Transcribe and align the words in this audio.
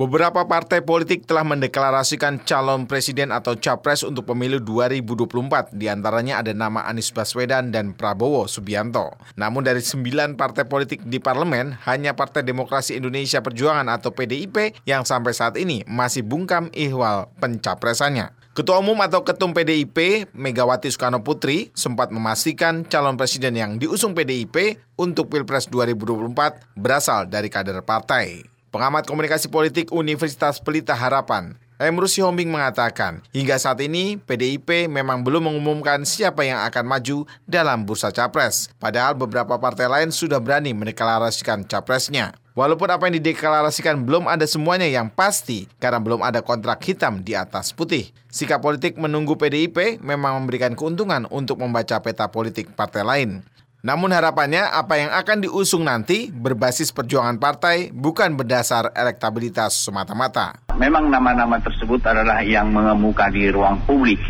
Beberapa 0.00 0.48
partai 0.48 0.80
politik 0.80 1.28
telah 1.28 1.44
mendeklarasikan 1.44 2.40
calon 2.48 2.88
presiden 2.88 3.28
atau 3.28 3.52
capres 3.60 4.00
untuk 4.00 4.32
pemilu 4.32 4.56
2024. 4.56 5.76
Di 5.76 5.92
antaranya 5.92 6.40
ada 6.40 6.56
nama 6.56 6.88
Anies 6.88 7.12
Baswedan 7.12 7.68
dan 7.68 7.92
Prabowo 7.92 8.48
Subianto. 8.48 9.12
Namun 9.36 9.60
dari 9.60 9.84
sembilan 9.84 10.40
partai 10.40 10.64
politik 10.64 11.04
di 11.04 11.20
parlemen, 11.20 11.76
hanya 11.84 12.16
Partai 12.16 12.40
Demokrasi 12.48 12.96
Indonesia 12.96 13.44
Perjuangan 13.44 13.92
atau 13.92 14.08
PDIP 14.16 14.88
yang 14.88 15.04
sampai 15.04 15.36
saat 15.36 15.60
ini 15.60 15.84
masih 15.84 16.24
bungkam 16.24 16.72
ihwal 16.72 17.28
pencapresannya. 17.36 18.32
Ketua 18.56 18.80
Umum 18.80 18.96
atau 19.04 19.20
Ketum 19.20 19.52
PDIP, 19.52 20.32
Megawati 20.32 20.88
Soekarno 20.88 21.20
Putri, 21.20 21.76
sempat 21.76 22.08
memastikan 22.08 22.88
calon 22.88 23.20
presiden 23.20 23.52
yang 23.52 23.76
diusung 23.76 24.16
PDIP 24.16 24.80
untuk 24.96 25.28
Pilpres 25.28 25.68
2024 25.68 26.72
berasal 26.72 27.28
dari 27.28 27.52
kader 27.52 27.84
partai. 27.84 28.59
Pengamat 28.70 29.02
komunikasi 29.02 29.50
politik 29.50 29.90
Universitas 29.90 30.62
Pelita 30.62 30.94
Harapan, 30.94 31.58
Emrus 31.74 32.14
Sihombing 32.14 32.54
mengatakan, 32.54 33.18
hingga 33.34 33.58
saat 33.58 33.82
ini 33.82 34.14
PDIP 34.14 34.86
memang 34.86 35.26
belum 35.26 35.50
mengumumkan 35.50 36.06
siapa 36.06 36.46
yang 36.46 36.62
akan 36.62 36.86
maju 36.86 37.26
dalam 37.50 37.82
bursa 37.82 38.14
capres. 38.14 38.70
Padahal 38.78 39.18
beberapa 39.18 39.58
partai 39.58 39.90
lain 39.90 40.14
sudah 40.14 40.38
berani 40.38 40.70
mendeklarasikan 40.70 41.66
capresnya. 41.66 42.30
Walaupun 42.54 42.94
apa 42.94 43.10
yang 43.10 43.18
dideklarasikan 43.18 44.06
belum 44.06 44.30
ada 44.30 44.46
semuanya 44.46 44.86
yang 44.86 45.10
pasti 45.10 45.66
karena 45.82 45.98
belum 45.98 46.22
ada 46.22 46.38
kontrak 46.38 46.78
hitam 46.86 47.26
di 47.26 47.34
atas 47.34 47.74
putih. 47.74 48.14
Sikap 48.30 48.62
politik 48.62 48.94
menunggu 48.94 49.34
PDIP 49.34 49.98
memang 49.98 50.46
memberikan 50.46 50.78
keuntungan 50.78 51.26
untuk 51.26 51.58
membaca 51.58 51.98
peta 51.98 52.30
politik 52.30 52.70
partai 52.78 53.02
lain. 53.02 53.42
Namun 53.80 54.12
harapannya 54.12 54.60
apa 54.60 55.00
yang 55.00 55.08
akan 55.08 55.48
diusung 55.48 55.88
nanti 55.88 56.28
berbasis 56.28 56.92
perjuangan 56.92 57.40
partai 57.40 57.88
bukan 57.88 58.36
berdasar 58.36 58.92
elektabilitas 58.92 59.72
semata-mata. 59.72 60.52
Memang 60.76 61.08
nama-nama 61.08 61.56
tersebut 61.64 62.04
adalah 62.04 62.44
yang 62.44 62.68
mengemuka 62.68 63.32
di 63.32 63.48
ruang 63.48 63.80
publik. 63.88 64.20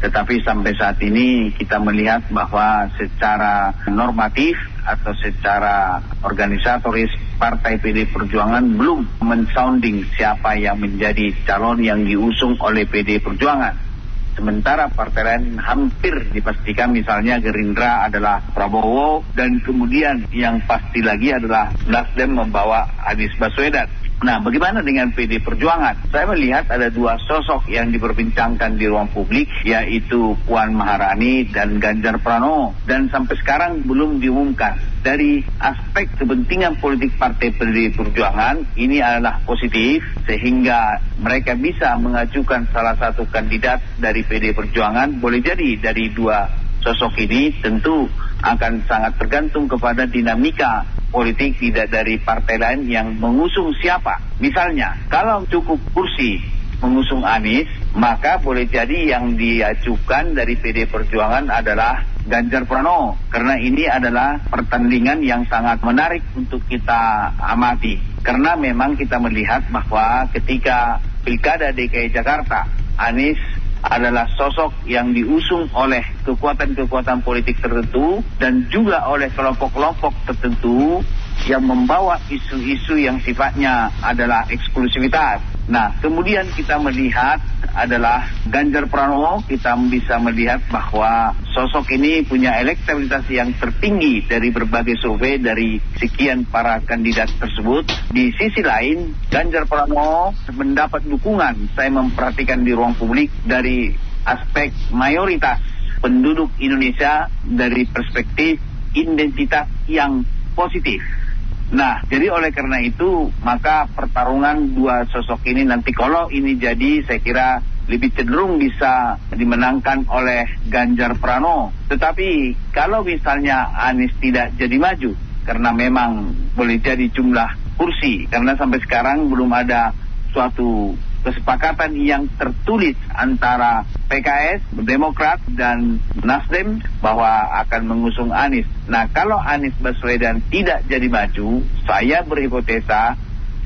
Tetapi 0.00 0.40
sampai 0.40 0.72
saat 0.80 0.96
ini 1.04 1.52
kita 1.52 1.76
melihat 1.84 2.24
bahwa 2.32 2.88
secara 2.96 3.76
normatif 3.92 4.56
atau 4.88 5.12
secara 5.20 6.00
organisatoris 6.24 7.12
Partai 7.36 7.76
PD 7.76 8.08
Perjuangan 8.08 8.72
belum 8.72 9.20
mensounding 9.20 10.00
siapa 10.16 10.56
yang 10.56 10.80
menjadi 10.80 11.28
calon 11.44 11.84
yang 11.84 12.08
diusung 12.08 12.56
oleh 12.56 12.88
PD 12.88 13.20
Perjuangan. 13.20 13.93
Sementara 14.34 14.90
partai 14.90 15.22
lain 15.22 15.62
hampir 15.62 16.34
dipastikan 16.34 16.90
misalnya 16.90 17.38
Gerindra 17.38 18.02
adalah 18.10 18.42
Prabowo 18.50 19.22
dan 19.30 19.62
kemudian 19.62 20.26
yang 20.34 20.58
pasti 20.66 21.06
lagi 21.06 21.30
adalah 21.30 21.70
Nasdem 21.86 22.34
membawa 22.34 22.98
Anies 23.06 23.30
Baswedan. 23.38 24.03
Nah, 24.24 24.40
bagaimana 24.40 24.80
dengan 24.80 25.12
PD 25.12 25.36
Perjuangan? 25.44 26.08
Saya 26.08 26.24
melihat 26.32 26.64
ada 26.72 26.88
dua 26.88 27.20
sosok 27.20 27.68
yang 27.68 27.92
diperbincangkan 27.92 28.80
di 28.80 28.88
ruang 28.88 29.12
publik, 29.12 29.52
yaitu 29.68 30.32
Puan 30.48 30.72
Maharani 30.72 31.44
dan 31.52 31.76
Ganjar 31.76 32.16
Pranowo. 32.24 32.72
Dan 32.88 33.12
sampai 33.12 33.36
sekarang 33.36 33.84
belum 33.84 34.24
diumumkan. 34.24 34.80
Dari 35.04 35.44
aspek 35.60 36.16
kepentingan 36.16 36.80
politik 36.80 37.20
Partai 37.20 37.52
PD 37.52 37.92
Perjuangan, 37.92 38.80
ini 38.80 39.04
adalah 39.04 39.44
positif, 39.44 40.00
sehingga 40.24 41.04
mereka 41.20 41.52
bisa 41.52 41.92
mengajukan 42.00 42.64
salah 42.72 42.96
satu 42.96 43.28
kandidat 43.28 43.84
dari 44.00 44.24
PD 44.24 44.56
Perjuangan. 44.56 45.20
Boleh 45.20 45.44
jadi 45.44 45.76
dari 45.76 46.08
dua 46.08 46.63
sosok 46.84 47.16
ini 47.24 47.56
tentu 47.64 48.04
akan 48.44 48.84
sangat 48.84 49.16
tergantung 49.16 49.64
kepada 49.64 50.04
dinamika 50.04 50.84
politik 51.08 51.56
tidak 51.56 51.88
dari 51.88 52.20
partai 52.20 52.60
lain 52.60 52.80
yang 52.84 53.08
mengusung 53.16 53.72
siapa. 53.80 54.20
Misalnya, 54.36 55.08
kalau 55.08 55.48
cukup 55.48 55.80
kursi 55.96 56.42
mengusung 56.84 57.24
Anies, 57.24 57.70
maka 57.96 58.36
boleh 58.36 58.68
jadi 58.68 59.16
yang 59.16 59.38
diajukan 59.40 60.36
dari 60.36 60.60
PD 60.60 60.84
Perjuangan 60.84 61.48
adalah 61.48 62.04
Ganjar 62.28 62.68
Pranowo. 62.68 63.16
Karena 63.32 63.56
ini 63.56 63.88
adalah 63.88 64.36
pertandingan 64.44 65.24
yang 65.24 65.48
sangat 65.48 65.80
menarik 65.80 66.20
untuk 66.36 66.60
kita 66.68 67.32
amati. 67.40 67.96
Karena 68.20 68.58
memang 68.58 68.98
kita 69.00 69.16
melihat 69.16 69.64
bahwa 69.72 70.28
ketika 70.34 71.00
Pilkada 71.24 71.72
DKI 71.72 72.12
Jakarta, 72.12 72.68
Anies 73.00 73.40
adalah 73.84 74.24
sosok 74.32 74.88
yang 74.88 75.12
diusung 75.12 75.68
oleh 75.76 76.00
kekuatan-kekuatan 76.24 77.20
politik 77.20 77.60
tertentu 77.60 78.24
dan 78.40 78.64
juga 78.72 79.04
oleh 79.12 79.28
kelompok-kelompok 79.28 80.24
tertentu 80.24 81.04
yang 81.44 81.60
membawa 81.68 82.16
isu-isu 82.32 82.96
yang 82.96 83.20
sifatnya 83.20 83.92
adalah 84.00 84.48
eksklusivitas. 84.48 85.44
Nah, 85.68 86.00
kemudian 86.00 86.48
kita 86.56 86.80
melihat 86.80 87.40
adalah 87.74 88.30
Ganjar 88.46 88.86
Pranowo, 88.86 89.42
kita 89.50 89.74
bisa 89.90 90.16
melihat 90.22 90.62
bahwa 90.70 91.34
sosok 91.50 91.90
ini 91.98 92.22
punya 92.22 92.54
elektabilitas 92.62 93.26
yang 93.26 93.50
tertinggi 93.58 94.22
dari 94.30 94.54
berbagai 94.54 94.94
survei 95.02 95.42
dari 95.42 95.82
sekian 95.98 96.46
para 96.46 96.78
kandidat 96.86 97.28
tersebut. 97.36 97.90
Di 98.14 98.30
sisi 98.38 98.62
lain, 98.62 99.12
Ganjar 99.26 99.66
Pranowo 99.66 100.30
mendapat 100.54 101.02
dukungan, 101.02 101.74
saya 101.74 101.90
memperhatikan 101.90 102.62
di 102.62 102.70
ruang 102.70 102.94
publik 102.94 103.34
dari 103.42 103.90
aspek 104.24 104.70
mayoritas 104.94 105.60
penduduk 105.98 106.54
Indonesia 106.62 107.28
dari 107.42 107.84
perspektif 107.90 108.62
identitas 108.94 109.66
yang 109.90 110.22
positif. 110.54 111.23
Nah, 111.72 112.04
jadi 112.06 112.28
oleh 112.28 112.52
karena 112.52 112.82
itu, 112.84 113.32
maka 113.40 113.88
pertarungan 113.88 114.76
dua 114.76 115.08
sosok 115.08 115.48
ini 115.48 115.64
nanti 115.64 115.96
kalau 115.96 116.28
ini 116.28 116.60
jadi, 116.60 117.00
saya 117.08 117.20
kira 117.24 117.48
lebih 117.88 118.12
cenderung 118.16 118.60
bisa 118.60 119.16
dimenangkan 119.32 120.08
oleh 120.08 120.44
Ganjar 120.68 121.16
Pranowo. 121.16 121.72
Tetapi 121.88 122.56
kalau 122.72 123.04
misalnya 123.04 123.72
Anies 123.76 124.12
tidak 124.20 124.56
jadi 124.56 124.76
maju, 124.76 125.12
karena 125.44 125.70
memang 125.72 126.32
boleh 126.56 126.80
jadi 126.80 127.08
jumlah 127.12 127.76
kursi, 127.76 128.28
karena 128.28 128.56
sampai 128.56 128.80
sekarang 128.80 129.28
belum 129.28 129.50
ada 129.52 129.92
suatu 130.32 130.96
kesepakatan 131.24 131.96
yang 131.96 132.28
tertulis 132.36 132.94
antara 133.08 133.88
PKS, 134.12 134.60
Demokrat, 134.84 135.40
dan 135.56 135.98
Nasdem 136.20 136.84
bahwa 137.00 137.48
akan 137.64 137.82
mengusung 137.88 138.30
Anies. 138.30 138.68
Nah, 138.86 139.08
kalau 139.08 139.40
Anies 139.40 139.74
Baswedan 139.80 140.44
tidak 140.52 140.84
jadi 140.84 141.08
maju, 141.08 141.64
saya 141.88 142.20
berhipotesa 142.22 143.16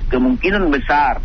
kemungkinan 0.08 0.70
besar 0.70 1.18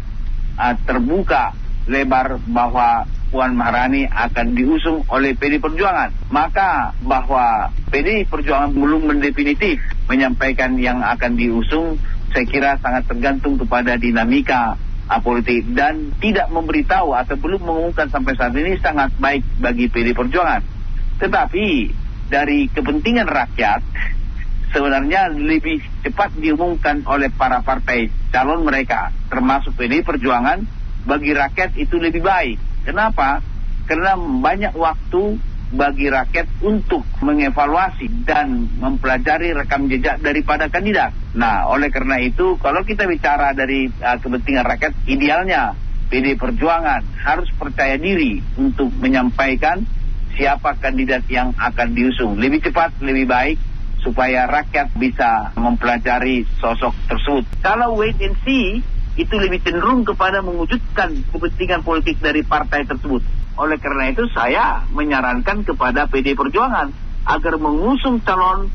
uh, 0.57 0.75
terbuka 0.83 1.53
lebar 1.85 2.41
bahwa 2.49 3.05
Puan 3.33 3.57
Maharani 3.57 4.05
akan 4.05 4.53
diusung 4.53 5.01
oleh 5.09 5.33
PD 5.33 5.57
Perjuangan. 5.57 6.29
Maka 6.29 6.93
bahwa 7.01 7.73
PD 7.89 8.29
Perjuangan 8.29 8.73
belum 8.73 9.09
mendefinitif 9.09 9.81
menyampaikan 10.05 10.77
yang 10.77 11.01
akan 11.01 11.33
diusung, 11.33 11.97
saya 12.29 12.45
kira 12.45 12.77
sangat 12.77 13.09
tergantung 13.09 13.57
kepada 13.57 13.97
dinamika 13.97 14.77
politik 15.08 15.68
dan 15.75 16.16
tidak 16.19 16.47
memberitahu 16.50 17.12
atau 17.14 17.36
belum 17.36 17.64
mengumumkan 17.64 18.08
sampai 18.08 18.34
saat 18.40 18.56
ini 18.56 18.80
sangat 18.80 19.12
baik 19.19 19.44
bagi 19.59 19.91
PD 19.91 20.16
Perjuangan. 20.16 20.64
Tetapi 21.19 21.66
dari 22.31 22.66
kepentingan 22.72 23.28
rakyat 23.28 23.81
sebenarnya 24.74 25.30
lebih 25.30 25.80
cepat 26.02 26.34
diumumkan 26.40 27.06
oleh 27.06 27.30
para 27.30 27.62
partai 27.62 28.09
calon 28.34 28.66
mereka 28.66 29.14
termasuk 29.30 29.78
PD 29.78 30.02
Perjuangan 30.02 30.66
bagi 31.06 31.31
rakyat 31.35 31.78
itu 31.78 32.00
lebih 32.00 32.24
baik. 32.24 32.88
Kenapa? 32.88 33.44
Karena 33.85 34.16
banyak 34.18 34.74
waktu 34.74 35.38
bagi 35.74 36.08
rakyat 36.08 36.62
untuk 36.62 37.02
mengevaluasi 37.20 38.06
dan 38.24 38.70
mempelajari 38.78 39.58
rekam 39.58 39.90
jejak 39.90 40.22
daripada 40.22 40.70
kandidat. 40.70 41.12
Nah, 41.33 41.66
oleh 41.66 41.89
karena 41.89 42.21
itu, 42.21 42.61
kalau 42.61 42.85
kita 42.85 43.09
bicara 43.09 43.57
dari 43.57 43.89
uh, 43.89 44.17
kepentingan 44.21 44.66
rakyat, 44.69 44.94
idealnya 45.09 45.73
PD 46.13 46.37
Perjuangan 46.37 47.02
harus 47.25 47.49
percaya 47.58 47.97
diri 47.97 48.37
untuk 48.53 48.93
menyampaikan 49.02 49.81
siapa 50.37 50.78
kandidat 50.78 51.25
yang 51.34 51.49
akan 51.58 51.97
diusung. 51.97 52.37
Lebih 52.37 52.69
cepat, 52.69 53.02
lebih 53.02 53.25
baik, 53.25 53.58
supaya 54.05 54.46
rakyat 54.46 54.93
bisa 54.93 55.55
mempelajari 55.58 56.46
sosok 56.61 56.93
tersebut. 57.09 57.43
Kalau 57.66 57.97
wait 57.97 58.19
and 58.22 58.37
see, 58.46 58.85
itu 59.17 59.35
lebih 59.37 59.61
cenderung 59.66 60.05
kepada 60.05 60.46
mewujudkan 60.46 61.17
kepentingan 61.34 61.81
politik 61.81 62.22
dari 62.22 62.46
partai 62.46 62.85
tersebut. 62.85 63.25
Oleh 63.58 63.78
karena 63.78 64.09
itu 64.09 64.25
saya 64.34 64.85
menyarankan 64.90 65.66
kepada 65.66 66.09
PD 66.09 66.34
Perjuangan 66.37 66.90
agar 67.23 67.55
mengusung 67.61 68.19
calon 68.25 68.67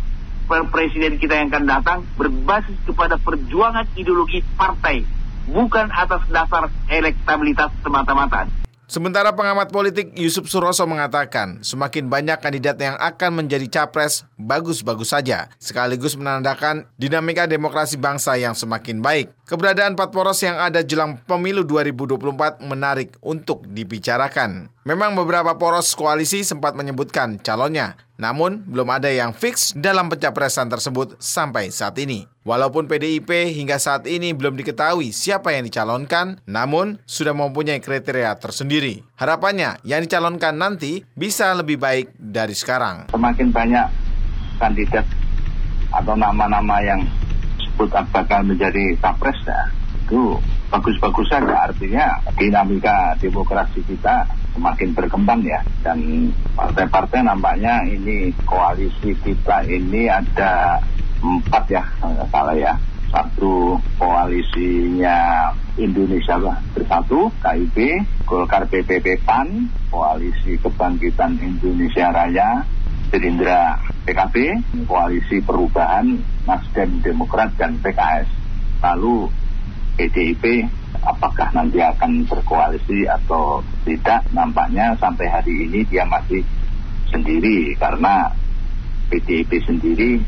presiden 0.48 1.20
kita 1.20 1.36
yang 1.36 1.52
akan 1.52 1.64
datang 1.68 1.98
berbasis 2.16 2.74
kepada 2.88 3.20
perjuangan 3.20 3.84
ideologi 3.94 4.40
partai, 4.56 5.04
bukan 5.46 5.92
atas 5.92 6.24
dasar 6.32 6.72
elektabilitas 6.88 7.68
semata-mata. 7.84 8.48
Sementara 8.88 9.36
pengamat 9.36 9.68
politik 9.68 10.16
Yusuf 10.16 10.48
Suroso 10.48 10.80
mengatakan 10.88 11.60
semakin 11.60 12.08
banyak 12.08 12.40
kandidat 12.40 12.80
yang 12.80 12.96
akan 12.96 13.44
menjadi 13.44 13.68
capres 13.68 14.24
bagus-bagus 14.40 15.12
saja, 15.12 15.52
sekaligus 15.60 16.16
menandakan 16.16 16.88
dinamika 16.96 17.44
demokrasi 17.44 18.00
bangsa 18.00 18.40
yang 18.40 18.56
semakin 18.56 19.04
baik. 19.04 19.28
Keberadaan 19.44 19.92
empat 19.92 20.08
poros 20.08 20.40
yang 20.40 20.56
ada 20.56 20.80
jelang 20.80 21.20
pemilu 21.28 21.68
2024 21.68 22.64
menarik 22.64 23.12
untuk 23.20 23.68
dibicarakan. 23.68 24.72
Memang 24.88 25.12
beberapa 25.12 25.52
poros 25.60 25.92
koalisi 25.92 26.40
sempat 26.40 26.72
menyebutkan 26.72 27.36
calonnya, 27.44 28.00
namun 28.16 28.64
belum 28.64 28.88
ada 28.88 29.12
yang 29.12 29.36
fix 29.36 29.76
dalam 29.76 30.08
pencapresan 30.08 30.72
tersebut 30.72 31.12
sampai 31.20 31.68
saat 31.68 31.92
ini. 32.00 32.24
Walaupun 32.40 32.88
PDIP 32.88 33.52
hingga 33.52 33.76
saat 33.76 34.08
ini 34.08 34.32
belum 34.32 34.56
diketahui 34.56 35.12
siapa 35.12 35.52
yang 35.52 35.68
dicalonkan, 35.68 36.40
namun 36.48 36.96
sudah 37.04 37.36
mempunyai 37.36 37.84
kriteria 37.84 38.32
tersendiri. 38.40 39.04
Harapannya 39.20 39.76
yang 39.84 40.00
dicalonkan 40.08 40.56
nanti 40.56 41.04
bisa 41.12 41.52
lebih 41.52 41.76
baik 41.76 42.16
dari 42.16 42.56
sekarang. 42.56 43.12
Semakin 43.12 43.52
banyak 43.52 43.92
kandidat 44.56 45.04
atau 45.92 46.16
nama-nama 46.16 46.80
yang 46.80 47.04
sebut 47.60 47.92
bakal 48.08 48.40
menjadi 48.40 48.96
capres 49.04 49.36
ya, 49.44 49.68
itu 50.00 50.40
bagus-bagus 50.68 51.26
saja 51.32 51.68
artinya 51.68 52.20
dinamika 52.36 53.16
demokrasi 53.16 53.80
kita 53.84 54.28
semakin 54.52 54.92
berkembang 54.92 55.40
ya. 55.44 55.60
Dan 55.80 56.30
partai-partai 56.52 57.24
nampaknya 57.24 57.84
ini 57.88 58.32
koalisi 58.44 59.16
kita 59.24 59.64
ini 59.64 60.08
ada 60.08 60.80
empat 61.24 61.64
ya 61.72 61.82
kalau 62.00 62.26
salah 62.28 62.56
ya. 62.56 62.74
Satu 63.08 63.80
koalisinya 63.96 65.48
Indonesia 65.80 66.36
Bersatu 66.76 67.32
KIB 67.40 68.04
Golkar 68.28 68.68
PPP 68.68 69.24
PAN 69.24 69.72
koalisi 69.88 70.60
Kebangkitan 70.60 71.40
Indonesia 71.40 72.12
Raya 72.12 72.68
Gerindra 73.08 73.80
PKB 74.04 74.36
koalisi 74.84 75.40
Perubahan 75.40 76.20
Nasdem 76.44 77.00
Demokrat 77.00 77.56
dan 77.56 77.80
PKS 77.80 78.28
lalu 78.84 79.32
PDIP 79.98 80.62
apakah 81.02 81.50
nanti 81.50 81.82
akan 81.82 82.22
berkoalisi 82.30 83.02
atau 83.10 83.58
tidak 83.82 84.22
nampaknya 84.30 84.94
sampai 85.02 85.26
hari 85.26 85.66
ini 85.66 85.82
dia 85.90 86.06
masih 86.06 86.46
sendiri 87.10 87.74
karena 87.74 88.30
PDIP 89.10 89.58
sendiri 89.66 90.22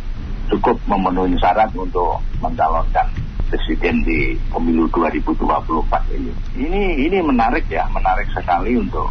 cukup 0.50 0.74
memenuhi 0.90 1.38
syarat 1.38 1.70
untuk 1.78 2.18
mencalonkan 2.42 3.06
presiden 3.46 4.02
di 4.02 4.34
pemilu 4.50 4.90
2024 4.90 6.18
ini. 6.18 6.32
Ini 6.58 6.82
ini 7.06 7.18
menarik 7.22 7.66
ya, 7.70 7.86
menarik 7.90 8.26
sekali 8.34 8.74
untuk 8.74 9.10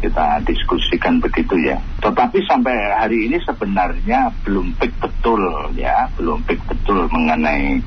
kita 0.00 0.44
diskusikan 0.44 1.16
begitu 1.20 1.56
ya. 1.60 1.80
Tetapi 2.04 2.44
sampai 2.44 2.76
hari 2.96 3.28
ini 3.32 3.40
sebenarnya 3.44 4.28
belum 4.44 4.76
fix 4.76 4.92
betul 5.00 5.40
ya, 5.76 6.08
belum 6.20 6.44
fix 6.44 6.60
betul 6.68 7.08
mengenai 7.08 7.80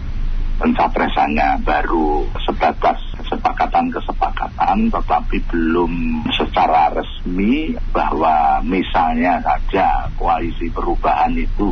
pencapresannya 0.59 1.63
baru 1.63 2.27
sebatas 2.43 2.99
kesepakatan-kesepakatan 3.15 4.91
tetapi 4.91 5.37
belum 5.47 6.23
secara 6.35 6.91
resmi 6.91 7.73
bahwa 7.95 8.59
misalnya 8.67 9.39
saja 9.39 10.11
koalisi 10.19 10.67
perubahan 10.67 11.31
itu 11.39 11.71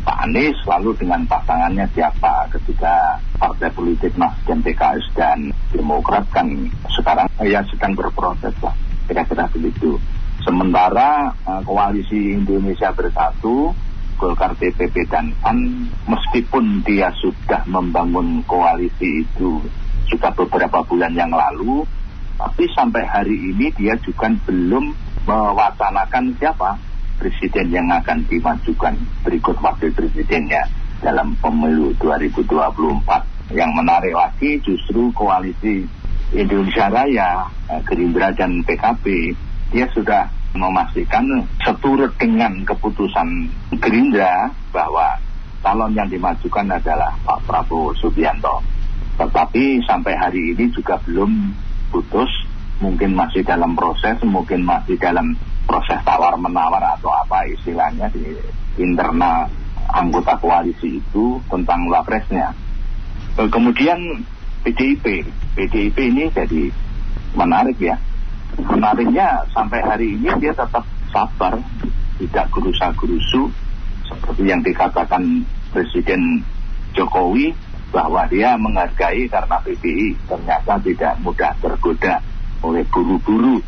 Pak 0.00 0.16
Anies 0.28 0.56
lalu 0.64 0.96
dengan 0.96 1.20
pasangannya 1.28 1.84
siapa 1.92 2.48
ketika 2.52 3.20
partai 3.36 3.68
politik 3.72 4.16
Nasdem 4.16 4.64
PKS 4.64 5.04
dan 5.12 5.52
Demokrat 5.72 6.24
kan 6.32 6.48
sekarang 6.92 7.28
ya 7.44 7.60
sedang 7.68 7.92
berproses 7.92 8.56
lah 8.64 8.72
kira-kira 9.04 9.44
begitu. 9.52 10.00
Sementara 10.40 11.28
uh, 11.44 11.60
koalisi 11.68 12.32
Indonesia 12.32 12.88
Bersatu 12.96 13.76
Golkar 14.20 14.52
TPP 14.60 15.08
dan 15.08 15.32
PAN 15.40 15.88
meskipun 16.04 16.84
dia 16.84 17.08
sudah 17.16 17.64
membangun 17.64 18.44
koalisi 18.44 19.24
itu 19.24 19.64
juga 20.04 20.28
beberapa 20.36 20.84
bulan 20.84 21.16
yang 21.16 21.32
lalu 21.32 21.88
tapi 22.36 22.68
sampai 22.76 23.04
hari 23.08 23.32
ini 23.32 23.72
dia 23.72 23.96
juga 24.04 24.28
belum 24.44 24.92
mewacanakan 25.24 26.36
siapa 26.36 26.76
presiden 27.20 27.68
yang 27.68 27.88
akan 27.92 28.24
dimajukan 28.28 28.96
berikut 29.20 29.56
wakil 29.60 29.92
presidennya 29.92 30.64
dalam 31.04 31.36
pemilu 31.40 31.92
2024. 32.00 33.52
Yang 33.52 33.70
menarik 33.76 34.14
lagi 34.16 34.56
justru 34.64 35.12
koalisi 35.12 35.84
Indonesia 36.32 36.86
Raya, 36.88 37.44
eh, 37.68 37.80
Gerindra 37.84 38.32
dan 38.32 38.62
PKB, 38.64 39.34
dia 39.74 39.84
sudah 39.92 40.24
memastikan 40.54 41.24
seturut 41.62 42.10
dengan 42.18 42.66
keputusan 42.66 43.46
Gerindra 43.78 44.50
bahwa 44.74 45.14
calon 45.62 45.94
yang 45.94 46.08
dimajukan 46.10 46.66
adalah 46.66 47.14
Pak 47.22 47.46
Prabowo 47.46 47.94
Subianto. 47.94 48.64
Tetapi 49.20 49.84
sampai 49.84 50.16
hari 50.16 50.56
ini 50.56 50.72
juga 50.72 50.96
belum 51.04 51.52
putus, 51.92 52.30
mungkin 52.80 53.12
masih 53.12 53.44
dalam 53.44 53.76
proses, 53.76 54.16
mungkin 54.24 54.64
masih 54.64 54.96
dalam 54.96 55.36
proses 55.68 56.00
tawar-menawar 56.02 56.82
atau 56.98 57.12
apa 57.12 57.46
istilahnya 57.46 58.08
di 58.10 58.34
internal 58.80 59.46
anggota 59.92 60.34
koalisi 60.40 60.98
itu 60.98 61.38
tentang 61.52 61.86
wapresnya. 61.92 62.50
Kemudian 63.36 64.24
PDIP, 64.66 65.24
PDIP 65.54 65.96
ini 66.10 66.24
jadi 66.32 66.72
menarik 67.36 67.78
ya 67.78 67.94
menariknya 68.58 69.46
sampai 69.54 69.80
hari 69.84 70.18
ini 70.18 70.30
dia 70.42 70.54
tetap 70.54 70.82
sabar, 71.10 71.54
tidak 72.18 72.46
gerusa-gerusu 72.50 73.50
seperti 74.08 74.42
yang 74.46 74.60
dikatakan 74.64 75.46
Presiden 75.70 76.42
Jokowi 76.94 77.54
bahwa 77.90 78.26
dia 78.30 78.54
menghargai 78.58 79.26
karena 79.26 79.56
PBI 79.62 80.14
ternyata 80.26 80.78
tidak 80.82 81.14
mudah 81.22 81.52
tergoda 81.58 82.22
oleh 82.62 82.86
buru-buru 82.90 83.58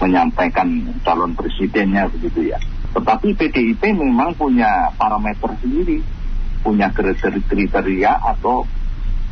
menyampaikan 0.00 0.68
calon 1.04 1.32
presidennya 1.32 2.08
begitu 2.12 2.52
ya. 2.52 2.58
Tetapi 2.96 3.36
PDIP 3.36 3.92
memang 3.92 4.32
punya 4.36 4.88
parameter 4.96 5.52
sendiri, 5.60 6.00
punya 6.64 6.88
kriteria 6.92 8.12
atau 8.36 8.64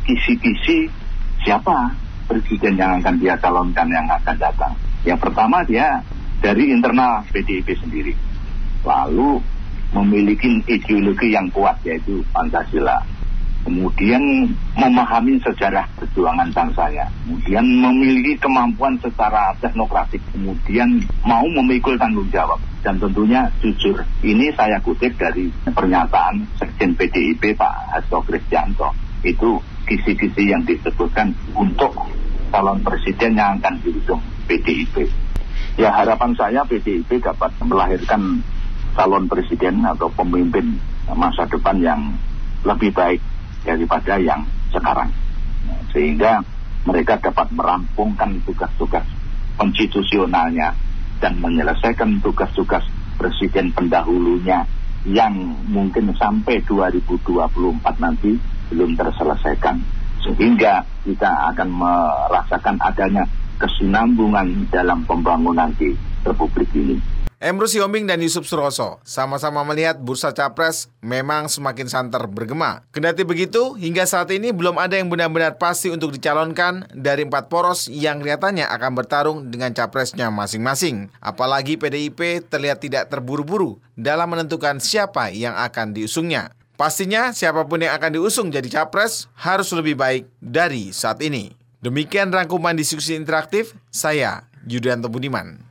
kisi-kisi 0.05 0.85
siapa 1.41 1.93
presiden 2.29 2.77
yang 2.77 3.01
akan 3.01 3.17
dia 3.17 3.33
calonkan 3.37 3.89
yang 3.89 4.05
akan 4.09 4.37
datang. 4.37 4.73
Yang 5.05 5.19
pertama 5.21 5.61
dia 5.61 6.01
dari 6.41 6.73
internal 6.73 7.21
PDIP 7.29 7.77
sendiri. 7.77 8.13
Lalu 8.81 9.37
memiliki 9.93 10.49
ideologi 10.65 11.29
yang 11.31 11.47
kuat 11.53 11.77
yaitu 11.85 12.25
Pancasila. 12.33 12.99
Kemudian 13.65 14.21
memahami 14.77 15.41
sejarah 15.41 15.89
perjuangan 15.97 16.49
bangsanya. 16.53 17.09
Kemudian 17.25 17.65
memiliki 17.65 18.37
kemampuan 18.37 18.93
secara 19.01 19.57
teknokratik. 19.57 20.21
Kemudian 20.33 21.01
mau 21.25 21.45
memikul 21.49 21.97
tanggung 21.97 22.29
jawab. 22.29 22.61
Dan 22.85 23.01
tentunya 23.01 23.49
jujur. 23.65 23.97
Ini 24.21 24.53
saya 24.53 24.77
kutip 24.85 25.17
dari 25.17 25.49
pernyataan 25.65 26.45
Sekjen 26.61 26.93
PDIP 26.93 27.57
Pak 27.57 27.73
Hasto 27.97 28.21
Kristianto. 28.21 28.93
Itu 29.25 29.57
kisi-kisi 29.89 30.53
yang 30.53 30.61
disebutkan 30.61 31.33
untuk 31.57 31.93
calon 32.53 32.85
presiden 32.85 33.33
yang 33.33 33.57
akan 33.57 33.81
diusung 33.81 34.21
PDIP. 34.45 35.09
Ya 35.75 35.91
harapan 35.91 36.31
saya 36.37 36.61
PDIP 36.63 37.19
dapat 37.19 37.51
melahirkan 37.59 38.39
calon 38.95 39.27
presiden 39.27 39.83
atau 39.83 40.07
pemimpin 40.15 40.79
masa 41.11 41.43
depan 41.51 41.75
yang 41.83 42.01
lebih 42.63 42.89
baik 42.95 43.19
daripada 43.67 44.15
yang 44.17 44.41
sekarang. 44.71 45.11
Sehingga 45.91 46.41
mereka 46.85 47.19
dapat 47.19 47.51
merampungkan 47.51 48.39
tugas-tugas 48.45 49.03
konstitusionalnya 49.57 50.71
dan 51.19 51.39
menyelesaikan 51.41 52.21
tugas-tugas 52.21 52.83
presiden 53.15 53.71
pendahulunya 53.71 54.67
yang 55.05 55.33
mungkin 55.69 56.11
sampai 56.17 56.61
2024 56.65 57.81
nanti 58.01 58.37
belum 58.73 58.97
terselesaikan. 58.97 59.77
Sehingga 60.25 60.81
kita 61.05 61.53
akan 61.53 61.69
merasakan 61.69 62.81
adanya 62.81 63.23
kesinambungan 63.57 64.67
dalam 64.71 65.03
pembangunan 65.07 65.71
di 65.75 65.95
Republik 66.23 66.69
ini. 66.75 67.15
Emru 67.35 67.67
Siombing 67.67 68.07
dan 68.07 68.23
Yusuf 68.23 68.47
Suroso 68.47 68.97
sama-sama 69.03 69.61
melihat 69.67 69.99
bursa 69.99 70.31
capres 70.31 70.87
memang 71.03 71.51
semakin 71.51 71.85
santer 71.91 72.25
bergema. 72.31 72.81
Kendati 72.95 73.27
begitu, 73.27 73.75
hingga 73.75 74.07
saat 74.07 74.31
ini 74.31 74.55
belum 74.55 74.79
ada 74.79 74.95
yang 74.95 75.11
benar-benar 75.11 75.59
pasti 75.59 75.91
untuk 75.91 76.15
dicalonkan 76.15 76.87
dari 76.95 77.27
empat 77.27 77.51
poros 77.51 77.91
yang 77.91 78.23
kelihatannya 78.23 78.65
akan 78.65 78.91
bertarung 78.95 79.37
dengan 79.51 79.75
capresnya 79.75 80.31
masing-masing. 80.31 81.11
Apalagi 81.19 81.75
PDIP 81.75 82.47
terlihat 82.47 82.79
tidak 82.79 83.11
terburu-buru 83.11 83.83
dalam 83.99 84.31
menentukan 84.31 84.79
siapa 84.79 85.29
yang 85.29 85.53
akan 85.59 85.91
diusungnya. 85.91 86.55
Pastinya 86.79 87.35
siapa 87.35 87.67
pun 87.67 87.83
yang 87.83 87.95
akan 87.99 88.15
diusung 88.15 88.47
jadi 88.47 88.67
capres 88.67 89.27
harus 89.35 89.69
lebih 89.75 89.99
baik 89.99 90.23
dari 90.39 90.95
saat 90.95 91.19
ini. 91.19 91.64
Demikian 91.85 92.33
rangkuman 92.33 92.73
diskusi 92.73 93.13
interaktif 93.13 93.77
saya 93.93 94.49
Yudianto 94.65 95.05
Budiman. 95.05 95.64